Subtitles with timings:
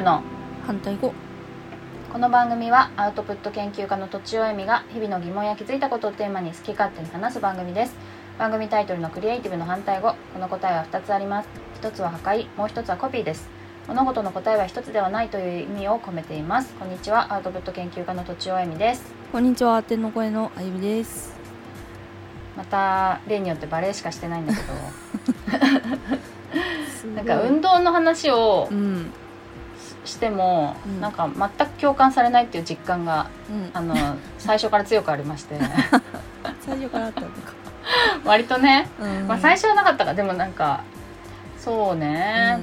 [0.00, 0.22] ブの。
[0.66, 1.12] 反対語。
[2.10, 7.94] この番組はアウトプット研究家のとちおえみが日々の疑問や気づいたことをテーマに好き勝手に話す番組です。
[8.38, 11.48] 番組タイトルのクリエイティブの反対語この答えは2つあります。
[11.82, 13.50] 1つは破壊もう1つはコピーです。
[13.88, 16.72] 物事の答えは1つではないという意味を込めています。
[16.76, 19.04] こんにちはアウトプット研究家のとちおえみです。
[19.30, 21.34] こんにちは天の声のあゆみです。
[22.56, 24.72] また例によってバレエしかしてないんだけど。
[27.16, 29.12] なんか運動の話をうん
[30.04, 31.00] しても、うん。
[31.00, 33.70] なんか全く共感されないっていう実感がうん。
[33.74, 33.94] あの
[34.38, 35.58] 最初から強くありまして。
[36.60, 37.32] 最初からあったのか。
[38.24, 39.28] 割とね、うん。
[39.28, 40.14] まあ、最初はなかったか。
[40.14, 40.82] でもなんか
[41.58, 42.58] そうね、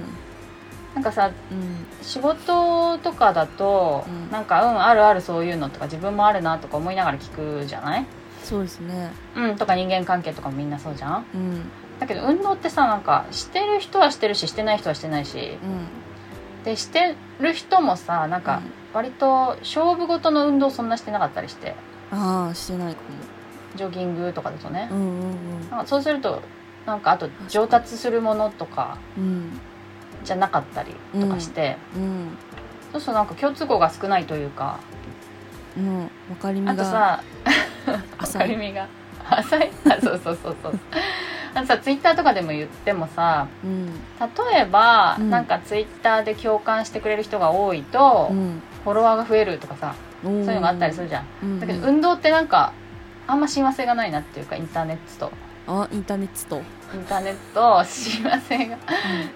[0.96, 1.58] なんかさうん。
[1.58, 4.32] うん仕事とかだと、うん。
[4.32, 8.06] なんかうんあるあるそういうのとか自分もあるなとか思いながら聞くじゃない？
[8.44, 9.12] そうですね。
[9.36, 11.26] うんとか人間関係とかもみんなそうじゃん？
[11.34, 11.70] うん。
[12.00, 15.88] だけど運動ってさなんかしてる人はしてるししてない人はしてないしうん
[16.68, 18.62] でしてる人もさなんか
[18.94, 21.74] 割と勝負事の運動そんなしてなかったりして。
[22.12, 23.00] ああしてないか
[23.76, 24.88] ジョギングとかだとね。
[24.92, 25.70] も、うんうん。
[25.70, 26.42] なんかそうすると
[26.86, 29.58] なんかあと上達するものとかうん。
[30.26, 32.38] じゃなかったりとかして、うん。
[32.92, 34.80] そうするとなんか共通項が少ないというか。
[35.78, 35.84] うん。
[35.86, 37.24] うん分かりみあとがさ
[38.18, 38.50] 浅い。
[38.50, 38.90] 明るみが。
[39.30, 39.72] 浅い。
[39.86, 40.80] あそうそうそうそう
[41.58, 43.88] あとさツイッターとかでも言ってもさうん。
[44.20, 45.30] 例えば、うん。
[45.30, 48.62] なんかツイッターで共感してくれる人が多いと、うん。
[48.84, 51.60] フォロワーが増えるとかさそういそうのがあったりするじゃん、うん。
[51.60, 52.74] だけど運動ってなんか
[53.26, 55.32] あんま親和性がないなっていうかインターネットと。
[55.68, 56.58] あインターネット。
[56.58, 56.62] と
[56.96, 58.78] インターネット親和性が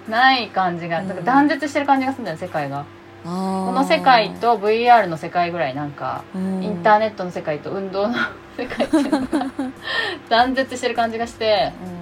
[0.08, 1.08] ない感じが、うん。
[1.08, 2.86] なんか断絶してる感じがするんだよ世界が。
[3.24, 8.16] ここの世界と VR の世界ぐらいなんかイインターネネットの世界と運動の
[8.58, 9.46] 世界っていうのが
[10.28, 11.72] 断絶してる感じがして。
[11.80, 12.01] 分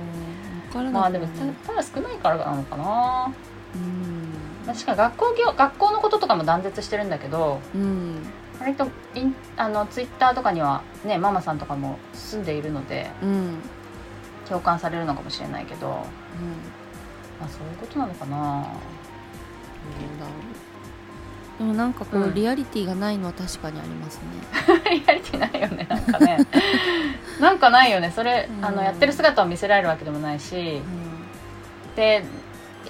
[0.70, 3.34] からまあでもたただ少ないからなのかな。
[3.76, 4.66] うん。
[4.66, 8.26] 確かに学校業学校のこととかも断絶してるんだけどうん。
[8.60, 13.62] 割とインあのツイッターとかにはねママさんとかも住んでいるのでうん。
[14.48, 16.04] 共感されるのかもしれないけど、ま
[17.42, 17.46] うん。
[17.46, 18.64] あ、そういうことなのかな。
[20.00, 20.69] どうだろう
[21.60, 22.34] でもなんかこう、うん。
[22.34, 24.24] リアリティがないのは確かにありますね。
[24.92, 26.38] リアリティないよねなんかね。
[27.40, 28.12] なんかないよね。
[28.16, 28.66] それ、うん。
[28.66, 30.82] あのやってる姿を見せられるわけでもないし。
[31.96, 32.24] で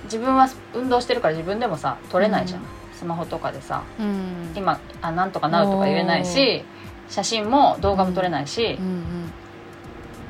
[0.03, 2.68] 自分は運動してるから自分でもさ撮れないじゃん、うん。
[2.94, 3.81] スマホとかでさ。
[4.00, 4.52] うん。
[4.56, 6.63] 今あなんとかなうとか言えないし
[7.09, 8.78] 写真も動画も撮れないし。
[8.79, 9.31] う、ん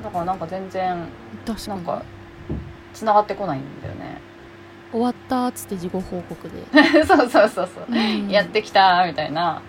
[0.01, 1.07] だからなんか全然うん
[1.45, 1.85] 確かに。
[1.85, 2.03] なんか
[2.93, 4.21] 繋がってこないんだよね
[4.91, 6.63] 終わったっつって自己報告で、
[7.05, 8.29] そうそうそうそう、うん。
[8.29, 9.61] やってきたみたいな。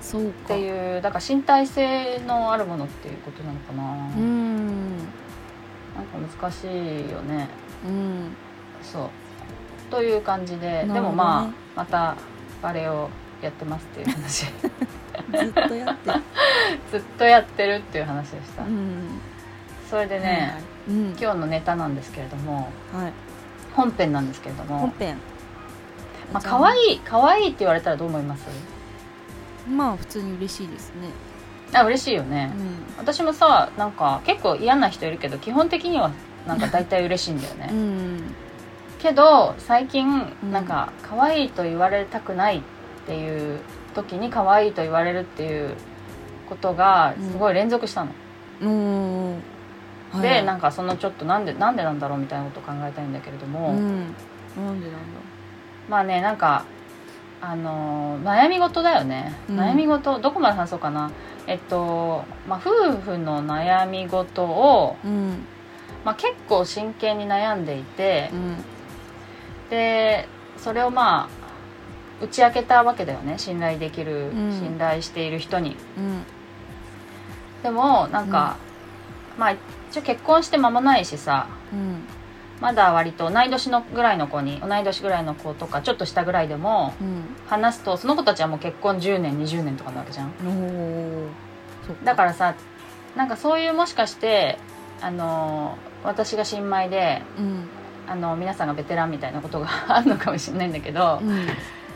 [0.00, 3.82] そうっかていうだから身体性のあるものっていうことなのかな、
[4.16, 4.96] うん。
[4.96, 6.66] なんか難しい
[7.10, 7.48] よね。
[7.84, 8.36] うん。
[8.82, 9.10] そう。
[9.90, 10.94] という感じで、ね。
[10.94, 12.14] でもまあまた
[12.62, 13.08] バレエを
[13.42, 14.46] やってますっていう話。
[15.32, 16.22] ずっとやってる。
[16.90, 19.20] ずっとやってるっていう話でした、うん。
[19.90, 20.54] それでね、
[20.88, 21.16] うん。
[21.20, 23.12] 今日のネタなんですけれどもはい
[23.78, 24.80] 本編なんですけれども。
[24.80, 25.16] 本編。
[26.32, 28.46] まあ可愛い可愛いって言われたらどう思います？
[29.70, 31.10] まあ普通に嬉しいですね。
[31.72, 32.50] あ嬉しいよね、
[32.96, 36.10] う私もさなんか結構嫌な人いるけど基本的には
[36.46, 38.22] なんか大体嬉しいんだよね、んうん。
[38.98, 40.50] けど最近うん。
[40.50, 42.62] なんか可愛いと言われたくないっ
[43.06, 43.60] ていう
[43.94, 45.74] 時に可愛いと言われるっていう
[46.48, 48.12] ことがすごい連続したの、
[48.62, 49.42] うん
[50.10, 50.22] はい。
[50.22, 54.14] でなんかそのちょっとなんでなんでなんだろうみたいなことを考えたいんだけれども、うん。
[54.56, 55.20] なんでなんだ
[55.88, 56.64] まあねなんか
[57.40, 59.60] あのー悩み事だよね、うん。
[59.60, 61.10] 悩み事どこまで話そうかな。
[61.46, 65.46] えっと、まあ、夫婦の悩み事を、うん。
[66.04, 68.56] まあ、結構真剣に悩んでいて、うん。
[69.70, 73.38] でそれをまあ打ち明けたわけだよね。
[73.38, 74.52] 信頼できる、うん。
[74.52, 75.76] 信頼している人に。
[75.96, 76.24] うん。
[77.62, 78.56] でもなんか、
[79.38, 79.56] まあ
[79.90, 82.02] 一応結婚して間もないしさうん。
[82.60, 87.22] まだ割と同い年のぐらいの子に同い年ぐらいの子とかちょっと下ぐらいでもうん。
[87.46, 90.32] 話すとその子たちはもう結婚10年20年とかなわけじゃん。
[92.04, 92.54] だからさ
[93.16, 94.58] なんかそういうもしかして
[95.00, 97.68] あの私が新米でうん。
[98.08, 101.46] あの皆さんがベテランみたいなことがあるのかもしれないんだけど、うん。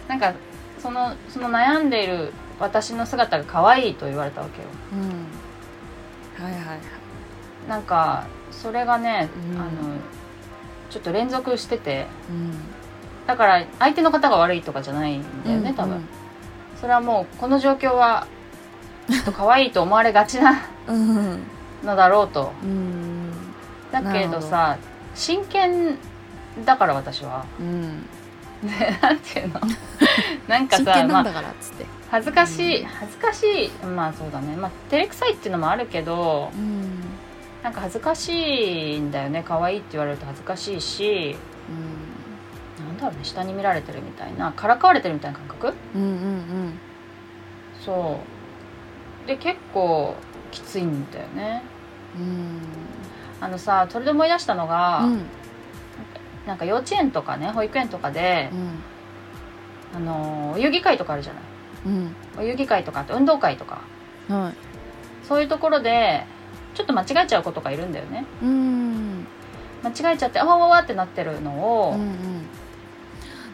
[0.08, 0.34] なんか
[0.78, 4.68] そのその悩んでいる私の姿が可愛いと言われたわけよ。
[4.92, 6.44] うん。
[6.44, 7.01] はいはいはい
[7.68, 9.60] なんかそれがね、うん。
[9.60, 9.70] あの
[10.90, 12.06] ちょっと連続してて。
[12.30, 12.52] うん。
[13.26, 16.04] だから相手の方が悪いとかじゃないんだよね、多分、
[16.80, 18.26] それはもうこの状況は
[19.08, 21.16] ちょっと可愛いと思われがちなうん。
[21.16, 21.42] うん
[21.84, 22.52] のだろうと。
[22.62, 23.30] うん。
[23.90, 24.78] だけどさ
[25.14, 25.98] 真剣
[26.64, 27.44] だから私は。
[27.60, 28.06] うん。
[28.62, 29.60] ねなんていうの？
[30.48, 33.44] なんか真さまあ剣なんだからっつって、恥ずかしい恥ずかし
[33.82, 33.86] い。
[33.86, 34.56] まあそうだね。
[34.56, 37.00] まあ照れくさいっていうのもあるけどうん
[37.62, 39.44] なんか恥ずかしいんだよね。
[39.46, 41.36] 可愛いって言われると恥ずかしいし。
[42.84, 43.20] なんだろうね。
[43.22, 44.52] 下に見られてるみたいな。
[44.52, 45.72] からかわれてるみたいな感覚？
[45.94, 46.78] うんうんうん。
[47.84, 48.18] そ
[49.24, 49.28] う。
[49.28, 50.16] で結構
[50.50, 51.62] きついんだよね。
[52.16, 52.58] うん。
[53.40, 55.22] あのさそれで思い出したのが、うん。
[56.46, 58.78] なんか幼稚園とかね保育園とかでう、ん。
[59.94, 61.42] あのお遊戯会とかあるじゃない？
[61.86, 62.16] うん。
[62.38, 63.82] お遊戯会とかあと運動会とか。
[64.28, 64.54] はい。
[65.24, 66.26] そういうところで
[66.74, 68.24] ちょっと間違えちゃう子とかいるんだよね。
[68.42, 69.26] うん。
[69.82, 72.46] 間違えちゃってあわわわってなってるのを、うんうん。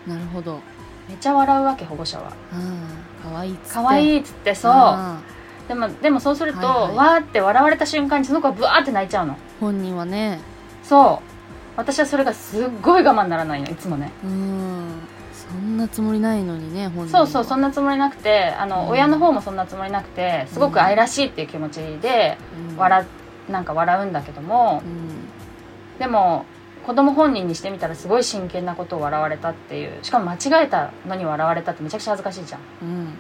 [0.06, 0.60] なるほど。
[1.08, 2.32] めっちゃ笑うわけ保護者は。
[2.52, 3.32] うん。
[3.32, 3.70] 可愛いっつって。
[3.74, 4.72] 可愛いっつってそう。
[4.72, 5.20] あ
[5.66, 6.96] でもでもそうすると、はいはい。
[6.96, 9.34] わーって笑われた瞬間にその子はブワーって泣いちゃうの。
[9.34, 10.40] ー本人はね。
[10.82, 11.37] そう
[11.78, 14.10] 私はそれがすっごい我慢ならないのいつもね。
[14.24, 14.94] うん。
[15.32, 18.88] そんなつもりないのにね本人そうそうそんな、なつもりなくてあの、うん。
[18.88, 22.36] 親の方もそんなつもりなくてすごく愛らしいっていう気持ちで
[22.70, 23.06] うん、笑
[23.48, 26.00] なんか笑うんだけどもうん。
[26.00, 26.46] でも
[26.84, 32.60] 子供本人にしてみたらすごい真剣なことを笑われたっていうしかも間違えたのに笑われたってめちゃくちゃ恥ずかしいじゃん。
[32.82, 33.14] うん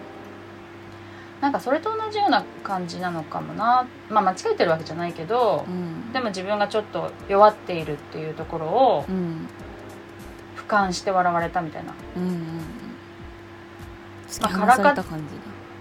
[1.40, 3.86] なんかそれと同じような感じなのかもな。
[4.10, 6.12] まあ間違えてるわけじゃないけどうん。
[6.12, 9.48] でも自分がちょっと弱っているっていうところをうん。
[10.56, 11.94] 俯瞰して笑われたみたいな。
[12.16, 12.78] うんうん
[14.28, 15.18] 突きまあ放された感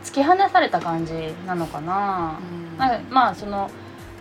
[0.03, 1.13] じ突き放された感じ
[1.45, 2.39] なのかな。
[2.77, 3.69] だ、なんかまあその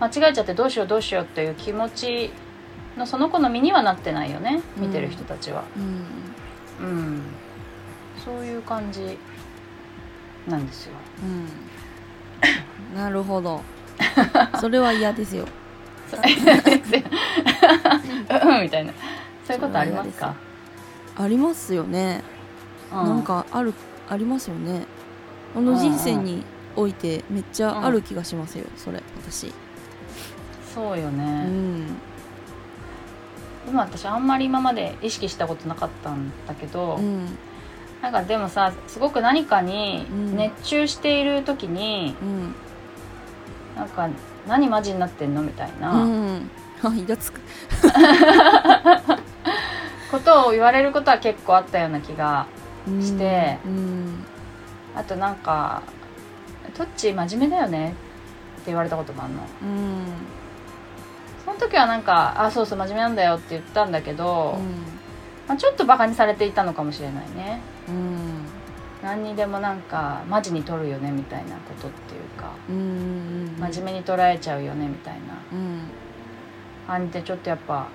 [0.01, 2.31] 間違えちゃってどうしようどうしようっていう気持ち
[2.97, 5.65] のその子の身にはなってないよね見てる人たちは。
[5.77, 6.27] うん。
[6.79, 7.23] うん、
[8.23, 9.19] そういう感じ
[10.47, 10.93] なんですよ。
[12.93, 12.99] うん。
[12.99, 13.63] なるほど。
[14.61, 15.47] それは嫌ですよ。
[16.13, 16.17] う。
[18.59, 18.93] んみたいな。
[19.47, 20.35] そういうことありますか？
[21.19, 22.23] ありますよね、
[22.93, 23.73] うなんかある
[24.09, 24.87] ありますよね。
[25.55, 26.45] この人生に
[26.77, 29.47] おいてめっちゃある気がしますよ、それ私。
[29.49, 29.53] う
[30.75, 31.87] そうよね、ん。
[33.67, 37.39] 今私あんまり今まで意識したことなかったんだけど、うん
[38.03, 40.37] なんかでもさすごく何かにうん。
[40.37, 42.55] 熱中している時に、うん。
[43.77, 44.09] なんか
[44.47, 45.43] 何マジになってんの？
[45.43, 46.51] みたいな、うん。
[46.83, 47.41] あイラつく。
[50.11, 52.47] ことを言われることは結構あったような気が
[52.87, 53.59] して。
[53.65, 54.25] うん。
[54.95, 55.83] あとなんか
[56.75, 57.91] 「トッチ真面目だよね」
[58.61, 59.41] って言われたこともあるの。
[59.41, 60.05] うん。
[61.45, 64.85] その時はなんか「あそうそう真面目なんだよ」って言ったんだけど、うん。
[65.49, 67.61] まあ、ちょっとバカにされていたのかもしれないね。
[67.71, 67.76] うん
[69.03, 72.53] 何にでもなんかマジに取るよねみたいなことっていうか。
[72.69, 75.21] うん真面目に捉えちゃうよねみたいな。
[75.53, 75.81] うん。
[76.87, 77.89] 感じでちょっとやっぱ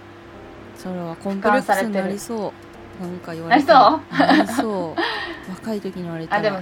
[0.76, 2.54] それはコンプレックスになりそ
[3.00, 3.04] う。
[3.04, 4.28] なんか言われたら。
[4.28, 5.50] なりそう。
[5.52, 6.40] 若い時に言われたら。
[6.40, 6.60] あでも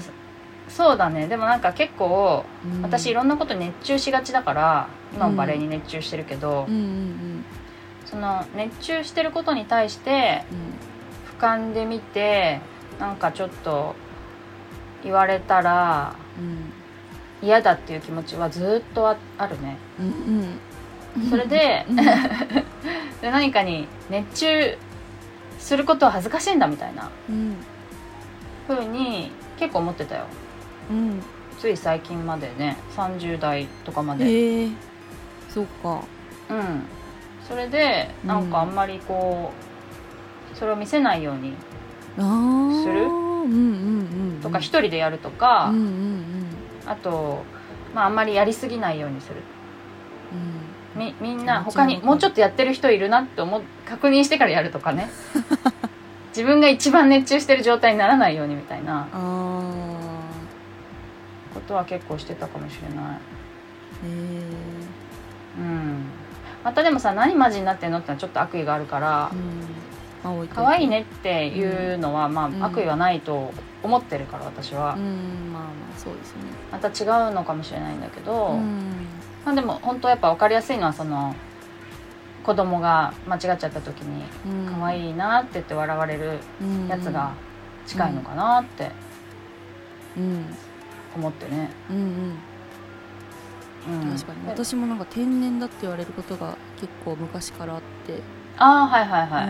[0.67, 1.27] そうだね。
[1.27, 2.81] でもなんか結構うん。
[2.81, 6.75] 私いろんなことに熱中しがちだから今もバレエに熱中してるけど、うん。
[6.75, 7.45] うん
[8.09, 10.43] その熱中してることに対して
[11.39, 12.59] 俯瞰で見て
[12.99, 13.93] なんかちょっと
[15.03, 16.73] 言われたらうん。
[17.41, 19.77] 嫌だっていう気持ちはずっとああるね。
[19.99, 20.59] うん
[21.15, 21.29] うん。
[21.29, 21.95] それでうん。
[23.21, 24.77] で何かに熱中
[25.57, 27.55] することは恥ずかしいんだみたいなうん。
[28.67, 30.25] 風に結構思ってたよ。
[30.89, 31.21] うん。
[31.57, 34.25] つい最近までね30代とかまで。
[34.25, 34.69] へえ。
[35.49, 36.01] そうか。
[36.49, 36.83] うん。
[37.47, 39.51] それでなんかあんまりこ
[40.53, 41.53] うそれを見せないように
[42.17, 42.21] す
[42.91, 43.05] る？
[43.05, 43.55] うんうんう
[43.98, 43.98] ん
[44.49, 45.71] とか一人でやるとか、
[46.85, 47.43] あと、
[47.93, 49.35] まあ、あんまりやりすぎないようにする。
[50.95, 55.09] みみんな他にもうちょっとやってる人いるなって思う確認してからやるとかね。
[56.35, 59.07] 自分が一番熱中してる状態にならないようにみたいな。
[61.53, 63.19] ことは結構してたかもしれない。
[65.59, 66.05] うん。
[66.63, 69.98] またでもさ何マジになってんのってのはちょっと悪意があるからうん
[70.53, 72.63] 可愛いねっていうのは、まうん。
[72.63, 73.51] あ悪意はないと
[73.83, 76.41] 思ってるから私は、うんまあまあそうですね。
[76.71, 78.79] また違うのかもしれないんだけど、うん。
[79.45, 81.35] まあ、でも本当やっぱ分かりやすいのはその
[82.43, 84.73] 子供が間違っちゃった時にうん。
[84.73, 86.39] 可愛いなって言って笑われる
[86.89, 87.33] やつが
[87.85, 88.91] 近いのかなって
[90.17, 90.45] うん。
[91.15, 92.35] 思ってね、うんうん。
[94.03, 94.47] うん、確かに。
[94.47, 98.21] 私もなんか天然だって言われることが結構昔からあって。
[98.57, 99.45] ああはいはいはい、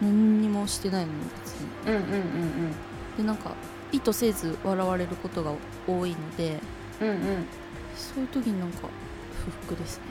[0.00, 1.66] 何にもしてないのに別に。
[1.86, 2.72] うんうんうん
[3.16, 3.50] でなんか
[3.92, 5.52] 意図せず笑われることが
[5.86, 6.58] 多いので
[7.00, 7.14] うんうん。
[7.14, 7.20] うん
[7.96, 8.88] そういう時になんか
[9.44, 10.04] 不服ですね。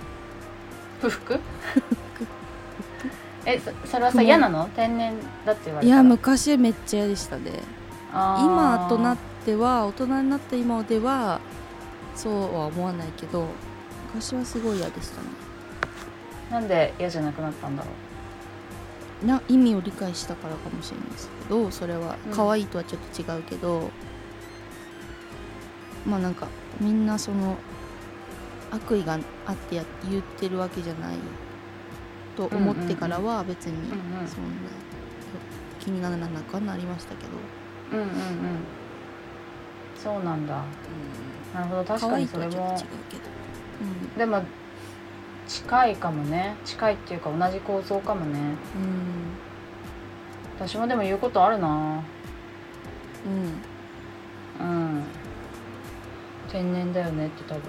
[1.01, 1.39] 不服？
[3.45, 4.69] えそそれはさ雲嫌なの？
[4.75, 5.13] 天然
[5.45, 5.97] だって言われいたら。
[5.97, 7.51] や昔めっちゃ嫌でしたね。
[8.13, 11.39] 今となっては大人になった今では
[12.15, 13.47] そうは思わないけど
[14.13, 15.27] 昔はすごい嫌でしたね。
[16.51, 17.93] なんで嫌じゃなくなったんだろう？
[19.25, 23.91] な意味を理解したからかもしれないですけどそれはうん可愛いとはちょっと違うけど、
[26.05, 26.47] まあなんか
[26.79, 27.57] みんなその
[28.71, 31.15] 悪意があってや言ってるわけじゃない
[32.37, 34.27] と思ってからは別にうんうん。
[34.27, 34.49] そんな
[35.79, 37.31] 気にならなくなりましたけど、
[37.91, 38.11] うんうんうん
[40.01, 40.63] そうなんだ。
[41.53, 41.83] なるほど。
[41.83, 43.23] 確かにそれもとはちょっと違うけど、
[44.17, 44.41] でも
[45.49, 46.55] 近いかもね。
[46.63, 48.39] 近いっていうか同じ構造かもね。
[48.39, 49.35] うん。
[50.59, 51.67] 私もでも言うことあるな。
[54.59, 54.65] うん。
[54.67, 55.03] うん。
[56.51, 57.63] 天然だよねって多分。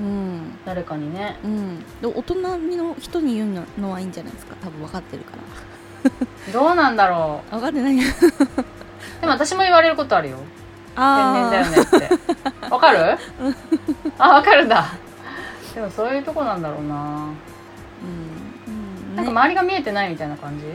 [0.00, 0.06] うん。
[0.06, 1.38] うん誰かにね。
[1.44, 4.56] うん、で大人の人に言うのはいいんじゃないですか。
[4.62, 5.42] 多分分かってるから。
[6.52, 7.96] どうなんだろ分かってない。
[7.96, 8.00] う
[9.20, 10.38] でも私も言われることあるよ。
[10.96, 12.70] 天然だよねねって。
[12.70, 13.18] わかる？
[14.18, 14.86] あわかるんだ
[15.74, 16.94] でもそういうとこなんだろうな。
[16.96, 19.16] うん、うん。
[19.16, 20.66] ねなんか周りが見えてないみたいな感じ？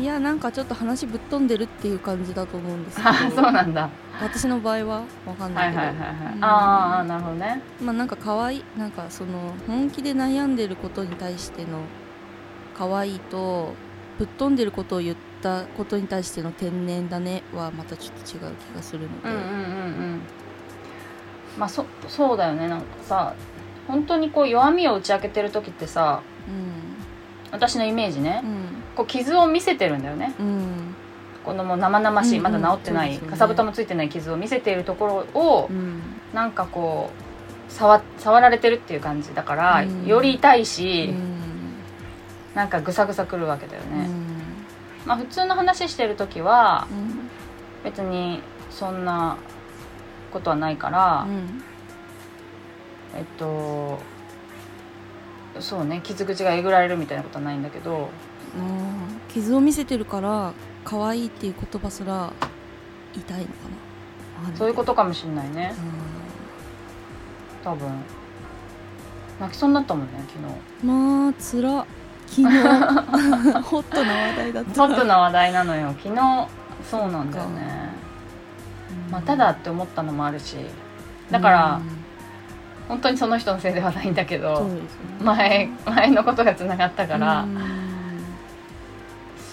[0.00, 3.08] いやなんかちょっと話ぶっ飛んでるっていう感じだと思うんですけど。
[3.10, 3.88] あそうなんだ。
[4.20, 6.34] 私の場合は分かんなけど、はいいはいはいはい。
[6.34, 6.44] うん。
[6.44, 7.62] ああなるほどね。
[7.80, 11.78] まあなんか可愛いなんかその本気で悩んでることに対しての
[12.76, 13.74] 可愛いと
[14.18, 19.48] ぶっ飛んでることを言ったことに対しての天然だねはまたちょっと違う気がするので、うんうんうんう
[20.16, 20.20] ん
[21.58, 22.68] まあそそうだよね。
[22.68, 23.34] なんかさ
[23.86, 26.22] 本当にこう弱みを打ち明けてる時ってさ
[27.52, 28.66] 私のイメージね、うん。
[28.96, 30.34] こう傷を見せてるんだよね。
[30.40, 30.46] うん。
[30.46, 30.96] うん
[31.44, 32.52] このもう生々しい、うんうん。
[32.52, 33.30] まだ治ってない、そうですよね。
[33.32, 36.00] かさぶたもついてない傷を見せているところを、うん。
[36.32, 37.10] なんかこ
[37.68, 40.06] う触触られてるっていう感じだから、うん。
[40.06, 40.64] より痛いうん。
[40.64, 41.14] し、
[42.54, 44.36] なんかぐさぐさくるわけだよね、うん。
[45.04, 47.28] まあ普通の話してる時はうん。
[47.84, 49.36] 別にそんな
[50.34, 51.62] ことはないから、うん
[53.16, 53.98] えっと
[55.60, 58.10] そうね傷口がえぐられるみたいなことはないんだけど。
[58.56, 60.52] うん傷を見せてるから
[60.84, 62.32] 可愛いっていう言葉すら
[63.12, 63.52] 痛いのか
[64.48, 64.56] な。
[64.56, 65.74] そういうこととかもしんないね。
[67.64, 67.88] 多分。
[69.40, 71.84] 泣きそうになったもんね昨まあつら
[72.28, 72.42] 昨日。
[73.62, 74.88] ホットな話題だっ日た。
[74.88, 75.94] トップな話題なのよ。
[76.00, 76.48] 昨日
[76.88, 77.83] そうなんだよね
[79.14, 80.56] まただって思ったのもあるし
[81.30, 81.80] だから、
[82.88, 84.82] 本当にその人のせいではないんだけどね。
[85.22, 87.58] 前前のことがつながったから、うん。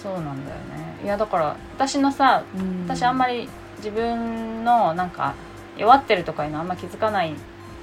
[0.02, 0.98] そうなんだよね。
[1.04, 2.84] いやだから私のさうん。
[2.86, 5.34] 私あんまり自分のなんか
[5.78, 7.36] 弱ってるとかいうのあんま気づかないん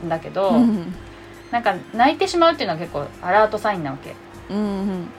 [0.09, 0.93] だけど、うん。
[1.51, 4.15] なんか泣いてしまうっていうのは結構アラートサインなわけ。
[4.49, 5.09] うんうん。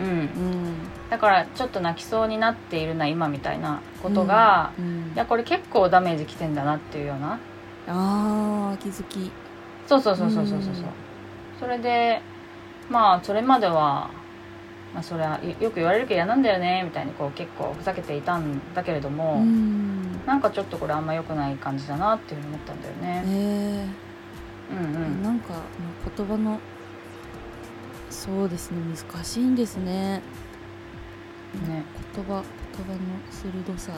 [0.00, 0.08] うん。
[0.08, 0.74] うん
[1.10, 7.38] だからちょっと泣きそうになっているな今みたいなことが、うんいやこれ結構ダメージきてんだなっていうような。
[7.88, 9.30] あー気づき。
[9.88, 10.74] そうそうそうそうそうそう。
[10.74, 10.86] そううん。
[11.58, 12.22] それで
[12.88, 14.10] まあそれまでは、
[14.94, 20.24] まあ、それはよよく言われるけど嫌なんだよねみたいにこう結構ふざけていたんだけれども、うん。
[20.26, 23.24] なんかちょっとこれあんま良くない感じだなっていうふうに思ったんだよね。
[23.26, 23.88] え
[24.70, 25.22] うんうーん。
[25.24, 25.60] なんかまあ
[26.16, 26.60] 言葉の
[28.10, 28.78] そうですね
[29.12, 30.22] 難しいんですね
[31.58, 32.42] ね、言葉
[32.76, 32.98] 言葉の
[33.30, 33.92] 鋭さ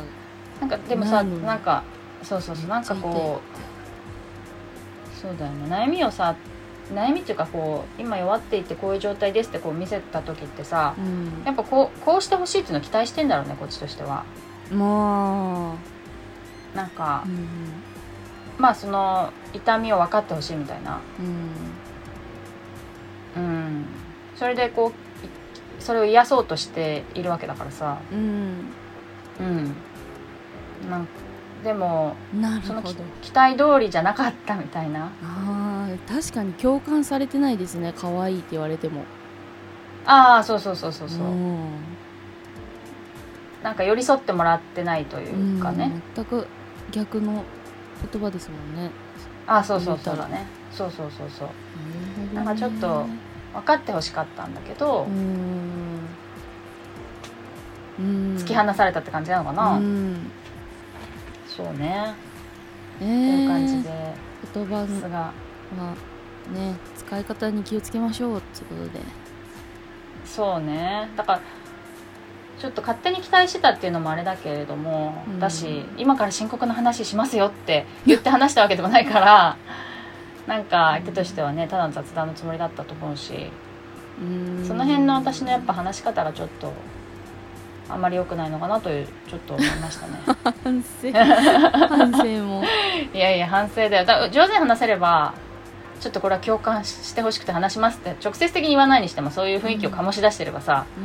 [0.61, 1.85] なんかでもさなんか
[2.23, 5.67] そうそうそうなんかこうそうだよね。
[5.69, 6.35] 悩みをさ
[6.93, 11.43] 悩みっていうかこう今弱っていてこういう状態ですってこう見せた時ってさうん。
[11.45, 14.25] やっぱこうこうしてほしいっていうのを期待してんだろうねこっちとしては。
[14.71, 15.77] ま
[16.75, 17.49] なんかあうん。
[18.59, 21.01] まあその痛みを分かってほしいみたいな。
[23.37, 23.43] うん。
[23.43, 23.87] うん。
[24.35, 24.93] それでこうい
[25.83, 27.99] それを癒そうとしているわけだからさ。
[28.12, 28.55] うん。
[29.41, 29.75] うん。
[30.91, 31.09] なん
[31.65, 32.95] でもそのきなるほど。
[33.23, 35.11] 期待通りじゃなかったみたいな。
[35.23, 37.93] あー確かに共感されてないですね。
[37.97, 39.05] 可愛いって言われても。
[40.05, 41.19] ああそうそうそうそうそう。
[41.21, 41.69] ん。
[43.62, 46.47] なんか寄り添ってもらってないというかね、うん全く
[46.91, 47.45] 逆の
[48.12, 48.91] 言葉ですもんね。
[49.47, 50.47] ああそうそうそうだね。
[50.73, 52.35] そうそうそうそう。
[52.35, 53.07] ななんかちょっと
[53.53, 55.07] 分かってほしかったんだけど、
[57.99, 60.31] 突き放されたって感じなのかな、うん
[61.47, 62.15] そうね
[63.01, 63.05] え。
[63.05, 64.15] という感じーで。
[64.55, 65.09] 言葉すが。
[65.19, 65.33] は
[66.53, 69.01] ね使い方に気をつけましょうってことで。
[70.25, 71.11] そうね。
[71.17, 71.41] だから
[72.59, 75.41] ちょっと勝手に期待してたっていうのもあれだけれども、うん。
[75.41, 79.57] だし今から深刻な話しますよって言って話したわけでもないから
[80.47, 83.51] なんか相手としてはねただの雑談のつもりだったと思うし
[84.67, 86.73] その辺の私のやっぱ話し方がちょっと
[87.89, 90.21] あんまり良くないのかなというちょっと思いましたね。
[90.65, 91.13] 反省。
[91.13, 92.63] 反省も。
[93.13, 94.05] いやいや反省だよ。
[94.05, 95.35] だ上手に話せれば
[96.01, 101.05] ちょっとこれは共感ししてほしくて話しますって直接的に言わないにしてもそういう雰囲気を醸し出してればさ、うん。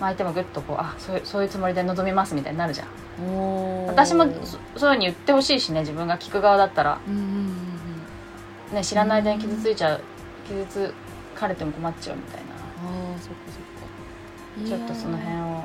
[0.00, 3.86] まあ相手もグッとこうあそういうそういうつもりで臨みますみたいになるじゃん。
[3.88, 7.63] 私もそそういうふうに言ってほしいしね自分が聞く側だったら、うん
[8.74, 10.00] ね、知らない間に傷ついちゃう
[10.46, 10.94] 傷つ
[11.34, 12.52] かれても困っちゃうみたいな。
[12.54, 14.68] ああそっかそっか。
[14.68, 15.64] ちょっとその辺を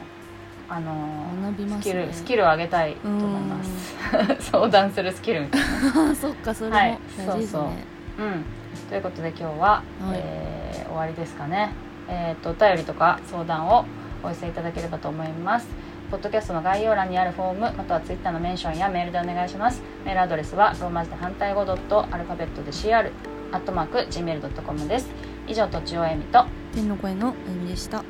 [0.69, 1.81] あのー学びますね。
[1.81, 3.95] スキルスキルを上げたいと思います。
[4.51, 6.11] 相談するスキルみたいな。
[6.11, 6.99] あ そっかそれもはい。
[7.17, 7.63] 大事ですね、そうそう。
[7.63, 8.45] うん。
[8.89, 11.71] ということで今日は、えー終わりですかね。
[12.07, 13.85] えっ、とお便りとか相談を
[14.23, 15.67] お寄せいただければと思います。
[16.11, 19.81] ポッドキャストの概要欄にあるフォームまたはツイッターのメンションやメールでお願いします。
[20.05, 23.11] メールアドレスはローマ字で反対語ドットアルファベットで CR
[23.51, 25.09] アットマーク Gmail.com です。
[25.47, 28.03] 以上とちおえみと天の声のえみでした。